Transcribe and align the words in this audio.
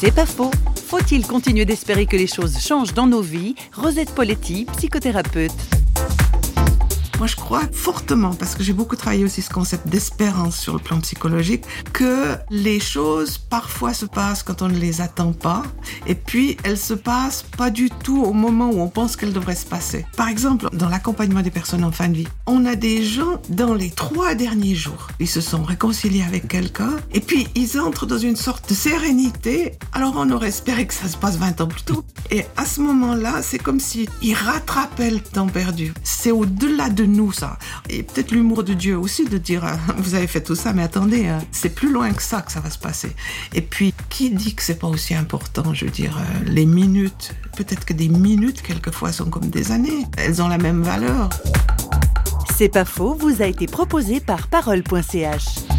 C'est 0.00 0.14
pas 0.14 0.24
faux. 0.24 0.50
Faut-il 0.86 1.26
continuer 1.26 1.66
d'espérer 1.66 2.06
que 2.06 2.16
les 2.16 2.26
choses 2.26 2.58
changent 2.58 2.94
dans 2.94 3.06
nos 3.06 3.20
vies? 3.20 3.54
Rosette 3.74 4.14
Poletti, 4.14 4.64
psychothérapeute. 4.78 5.79
Moi, 7.20 7.26
je 7.26 7.36
crois 7.36 7.60
fortement, 7.70 8.32
parce 8.32 8.54
que 8.54 8.62
j'ai 8.62 8.72
beaucoup 8.72 8.96
travaillé 8.96 9.24
aussi 9.24 9.42
ce 9.42 9.50
concept 9.50 9.86
d'espérance 9.88 10.56
sur 10.58 10.72
le 10.72 10.78
plan 10.78 10.98
psychologique, 11.00 11.64
que 11.92 12.34
les 12.48 12.80
choses 12.80 13.36
parfois 13.36 13.92
se 13.92 14.06
passent 14.06 14.42
quand 14.42 14.62
on 14.62 14.68
ne 14.68 14.78
les 14.78 15.02
attend 15.02 15.34
pas, 15.34 15.62
et 16.06 16.14
puis 16.14 16.56
elles 16.62 16.78
se 16.78 16.94
passent 16.94 17.44
pas 17.58 17.68
du 17.68 17.90
tout 17.90 18.22
au 18.22 18.32
moment 18.32 18.70
où 18.70 18.80
on 18.80 18.88
pense 18.88 19.16
qu'elles 19.16 19.34
devraient 19.34 19.54
se 19.54 19.66
passer. 19.66 20.06
Par 20.16 20.28
exemple, 20.28 20.70
dans 20.72 20.88
l'accompagnement 20.88 21.42
des 21.42 21.50
personnes 21.50 21.84
en 21.84 21.92
fin 21.92 22.08
de 22.08 22.14
vie, 22.14 22.28
on 22.46 22.64
a 22.64 22.74
des 22.74 23.04
gens 23.04 23.42
dans 23.50 23.74
les 23.74 23.90
trois 23.90 24.34
derniers 24.34 24.74
jours, 24.74 25.08
ils 25.18 25.28
se 25.28 25.42
sont 25.42 25.62
réconciliés 25.62 26.24
avec 26.26 26.48
quelqu'un, 26.48 26.96
et 27.12 27.20
puis 27.20 27.48
ils 27.54 27.78
entrent 27.78 28.06
dans 28.06 28.16
une 28.16 28.36
sorte 28.36 28.70
de 28.70 28.74
sérénité. 28.74 29.72
Alors 29.92 30.14
on 30.16 30.30
aurait 30.30 30.48
espéré 30.48 30.86
que 30.86 30.94
ça 30.94 31.06
se 31.06 31.18
passe 31.18 31.36
20 31.36 31.60
ans 31.60 31.68
plus 31.68 31.82
tôt. 31.82 32.02
Et 32.30 32.46
à 32.56 32.64
ce 32.64 32.80
moment-là, 32.80 33.42
c'est 33.42 33.58
comme 33.58 33.80
si 33.80 34.08
ils 34.22 34.32
rattrapaient 34.32 35.10
le 35.10 35.20
temps 35.20 35.48
perdu. 35.48 35.92
C'est 36.02 36.30
au-delà 36.30 36.88
de 36.88 37.09
nous, 37.10 37.32
ça. 37.32 37.58
Et 37.88 38.02
peut-être 38.02 38.30
l'humour 38.30 38.64
de 38.64 38.74
Dieu 38.74 38.98
aussi 38.98 39.24
de 39.24 39.38
dire, 39.38 39.64
euh, 39.64 39.74
vous 39.98 40.14
avez 40.14 40.26
fait 40.26 40.42
tout 40.42 40.54
ça, 40.54 40.72
mais 40.72 40.82
attendez, 40.82 41.26
euh, 41.28 41.38
c'est 41.52 41.74
plus 41.74 41.92
loin 41.92 42.12
que 42.12 42.22
ça 42.22 42.42
que 42.42 42.52
ça 42.52 42.60
va 42.60 42.70
se 42.70 42.78
passer. 42.78 43.14
Et 43.54 43.62
puis, 43.62 43.94
qui 44.08 44.30
dit 44.30 44.54
que 44.54 44.62
c'est 44.62 44.78
pas 44.78 44.88
aussi 44.88 45.14
important, 45.14 45.74
je 45.74 45.84
veux 45.84 45.90
dire, 45.90 46.16
euh, 46.18 46.44
les 46.46 46.66
minutes, 46.66 47.34
peut-être 47.56 47.84
que 47.84 47.92
des 47.92 48.08
minutes, 48.08 48.62
quelquefois, 48.62 49.12
sont 49.12 49.30
comme 49.30 49.48
des 49.48 49.72
années. 49.72 50.06
Elles 50.16 50.42
ont 50.42 50.48
la 50.48 50.58
même 50.58 50.82
valeur. 50.82 51.28
C'est 52.56 52.68
pas 52.68 52.84
faux, 52.84 53.14
vous 53.14 53.42
a 53.42 53.46
été 53.46 53.66
proposé 53.66 54.20
par 54.20 54.48
parole.ch. 54.48 55.69